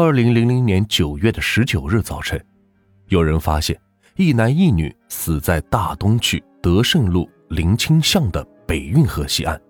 [0.00, 2.40] 二零零零年九月的十九日早晨，
[3.08, 3.76] 有人发现
[4.14, 9.60] 一男一女死在大东区德胜路林清巷的北运河西岸。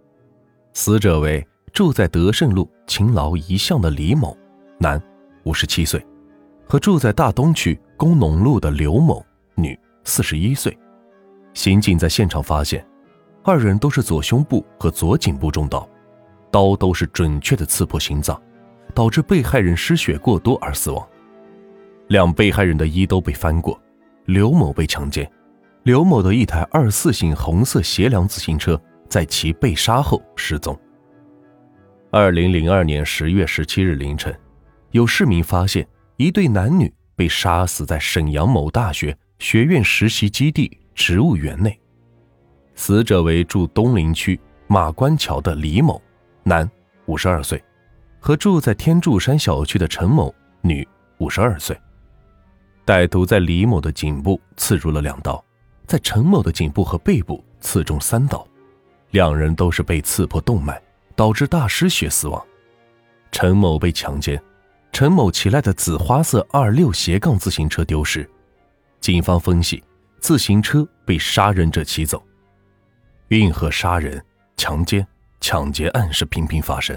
[0.75, 4.37] 死者为住在德胜路勤劳一巷的李某，
[4.77, 5.03] 男，
[5.45, 6.07] 五十七岁，
[6.67, 9.25] 和住在大东区工农路的刘某，
[9.55, 10.77] 女，四十一岁。
[11.55, 12.87] 刑警在现场发现，
[13.43, 15.89] 二人都是左胸部和左颈部中刀，
[16.51, 18.39] 刀都是准确的刺破心脏。
[18.95, 21.07] 导致被害人失血过多而死亡。
[22.09, 23.81] 两被害人的衣都被翻过。
[24.25, 25.31] 刘某被强奸。
[25.85, 30.79] 刘某的一台二四型红色斜梁自行车在其被杀后失踪。
[32.11, 34.39] 二零零二年十月十七日凌晨，
[34.91, 41.79] 有市民发现一对男女被杀死在沈阳某大学学院实习基地植物园内。
[42.75, 46.03] 死者为住东陵区马关桥的李某，
[46.43, 46.71] 男，
[47.07, 47.63] 五十二岁。
[48.29, 51.75] 和住在天柱山小区的陈某，女，五十二岁。
[52.85, 55.43] 歹徒在李某的颈部刺入了两刀，
[55.87, 58.47] 在陈某的颈部和背部刺中三刀，
[59.13, 60.79] 两人都是被刺破动脉，
[61.17, 62.47] 导致大失血死亡。
[63.33, 64.39] 陈某被强奸，
[64.93, 68.29] 陈某骑来的紫花色二六斜杠自行车丢失，
[69.01, 69.83] 警方分析，
[70.21, 72.23] 自行车被杀人者骑走。
[73.29, 74.23] 运河杀人、
[74.59, 75.07] 强奸、
[75.41, 76.95] 抢劫案是频频发生。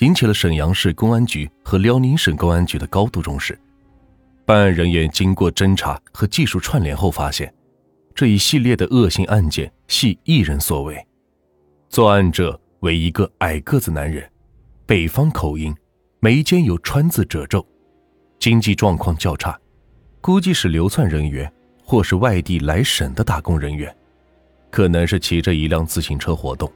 [0.00, 3.58] 引起了沈阳市公安局和辽宁省公安局的高度重视。
[4.44, 7.52] 办案人员经过侦查和技术串联后发现，
[8.14, 11.04] 这一系列的恶性案件系一人所为。
[11.88, 14.28] 作案者为一个矮个子男人，
[14.84, 15.74] 北方口音，
[16.20, 17.66] 眉间有川字褶皱，
[18.38, 19.58] 经济状况较差，
[20.20, 21.50] 估计是流窜人员
[21.82, 23.94] 或是外地来省的打工人员，
[24.70, 26.70] 可能是骑着一辆自行车活动。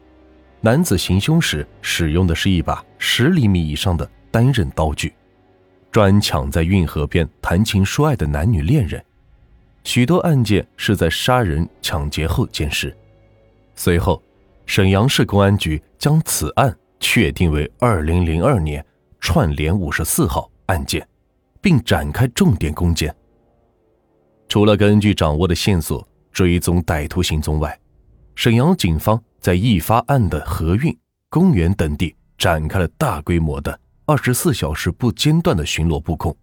[0.63, 5.15] 男子行凶时使用的是一把十厘米以上的单刃刀具，
[5.91, 9.03] 专抢在运河边谈情说爱的男女恋人。
[9.85, 12.95] 许多案件是在杀人抢劫后监尸。
[13.75, 14.23] 随后，
[14.67, 18.85] 沈阳市公安局将此案确定为二零零二年
[19.19, 21.09] 串联五十四号案件，
[21.63, 23.15] 并展开重点攻坚。
[24.47, 27.81] 除了根据掌握的线索追踪歹徒行踪外，
[28.35, 29.19] 沈阳警方。
[29.41, 30.95] 在易发案的河运、
[31.31, 36.37] 公园等地展开了大规模的二十四小时不间断的巡逻布控。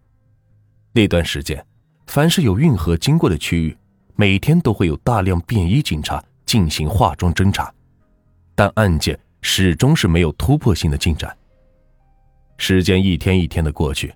[0.92, 1.64] 那段时间，
[2.08, 3.76] 凡是有运河经过的区域，
[4.16, 7.72] 每天都会有大量便衣警察进行化妆侦查，
[8.56, 11.34] 但案件始终是没有突破性的进展。
[12.56, 14.12] 时间一天一天的过去，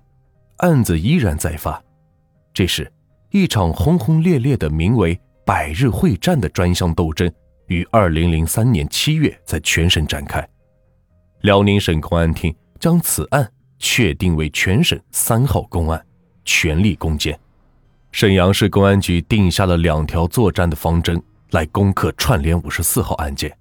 [0.57, 1.81] 案子依然在发。
[2.53, 2.91] 这时，
[3.29, 7.31] 一场轰轰烈烈的名为“百日会战”的专项斗争。
[7.67, 10.47] 于二零零三年七月在全省展开，
[11.41, 16.05] 辽宁省公安厅将此案确定为全省三号公案，
[16.43, 17.37] 全力攻坚。
[18.11, 23.55] 沈阳市公安局定下了两条作战的方针来攻克串联五十四号案件。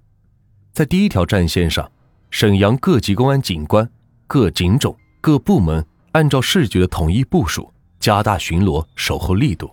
[0.73, 1.91] 在第一条战线上，
[2.31, 3.89] 沈阳各级公安警官、
[4.27, 9.71] 各警种、各部门按照市局的统一部署，加大巡逻守候力度，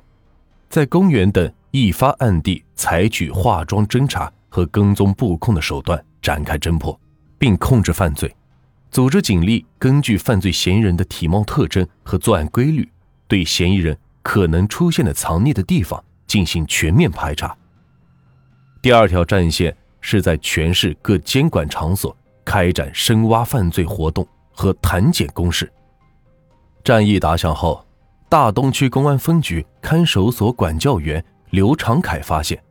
[0.69, 1.51] 在公园等。
[1.71, 6.99] 一发案地采取化妆侦查和跟踪布控的手段展开侦破，
[7.37, 8.35] 并控制犯罪，
[8.89, 12.89] 组织警力根据犯罪嫌疑人的体貌特征和作案规律，
[13.27, 17.55] 对嫌疑人可能出现的藏匿的地方进行全面排查。
[18.81, 25.71] 第二条战线是在全市各监管场所开展深挖犯罪活动和谈检攻势。
[26.83, 27.85] 战役打响后，
[28.27, 31.23] 大东区公安分局看守所管教员。
[31.51, 32.61] 刘长凯发现，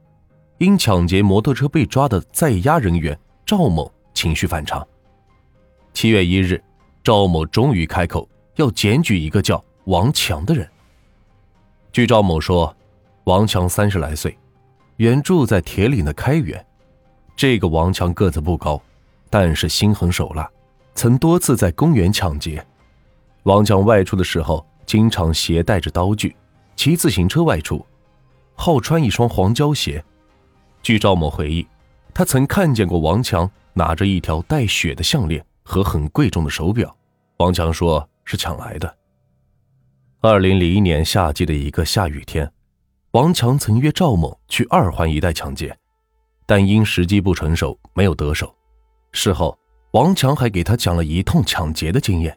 [0.58, 4.86] 因抢劫摩托车被抓的在押人员赵某情绪反常。
[5.92, 6.62] 七月一日，
[7.02, 10.68] 赵某终于开口要检举一个叫王强的人。
[11.90, 12.74] 据赵某说，
[13.24, 14.38] 王强三十来岁，
[14.96, 16.64] 原住在铁岭的开原。
[17.34, 18.80] 这个王强个子不高，
[19.28, 20.48] 但是心狠手辣，
[20.94, 22.64] 曾多次在公园抢劫。
[23.42, 26.36] 王强外出的时候，经常携带着刀具，
[26.76, 27.84] 骑自行车外出。
[28.60, 30.04] 好穿一双黄胶鞋。
[30.82, 31.64] 据赵某回忆，
[32.12, 36.94] 他曾看见过王强拿着一条带血的项链和很贵重的手表。
[37.38, 38.94] 王强说是抢来的。
[40.20, 42.50] 二零零一年夏季的一个下雨天，
[43.12, 45.74] 王强曾约赵某去二环一带抢劫，
[46.44, 48.52] 但因时机不成熟，没有得手。
[49.12, 49.56] 事后，
[49.92, 52.36] 王强还给他讲了一通抢劫的经验，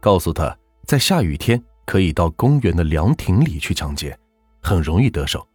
[0.00, 0.56] 告诉他
[0.86, 4.18] 在下雨天可以到公园的凉亭里去抢劫，
[4.62, 5.46] 很容易得手。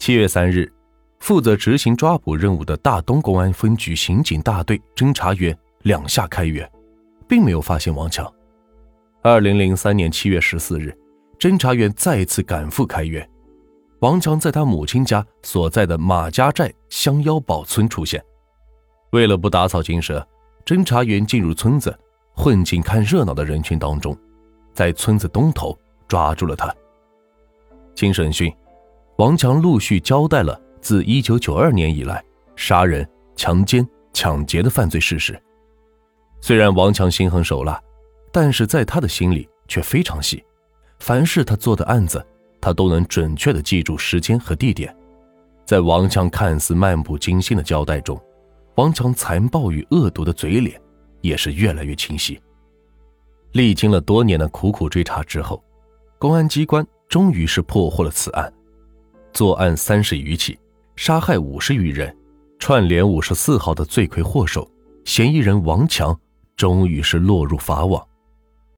[0.00, 0.66] 七月三日，
[1.18, 6.68] 负责执行抓捕任务的大东公安分局刑警大队侦查员两下开远，
[7.28, 8.26] 并没有发现王强。
[9.20, 10.96] 二零零三年七月十四日，
[11.38, 13.28] 侦查员再次赶赴开远，
[13.98, 18.24] 王强在他母亲家所在的马家寨乡腰堡村出现。
[19.10, 20.26] 为了不打草惊蛇，
[20.64, 21.94] 侦查员进入村子，
[22.34, 24.16] 混进看热闹的人群当中，
[24.72, 26.74] 在村子东头抓住了他。
[27.94, 28.50] 经审讯，
[29.20, 32.24] 王强陆续交代了自一九九二年以来
[32.56, 33.06] 杀人、
[33.36, 35.38] 强奸、抢劫的犯罪事实。
[36.40, 37.78] 虽然王强心狠手辣，
[38.32, 40.42] 但是在他的心里却非常细。
[41.00, 42.26] 凡是他做的案子，
[42.62, 44.96] 他都能准确的记住时间和地点。
[45.66, 48.18] 在王强看似漫不经心的交代中，
[48.76, 50.80] 王强残暴与恶毒的嘴脸
[51.20, 52.40] 也是越来越清晰。
[53.52, 55.62] 历经了多年的苦苦追查之后，
[56.18, 58.50] 公安机关终于是破获了此案。
[59.32, 60.58] 作案三十余起，
[60.96, 62.14] 杀害五十余人，
[62.58, 64.70] 串联五十四号的罪魁祸首
[65.04, 66.18] 嫌疑人王强。
[66.56, 68.06] 终于是落入法网。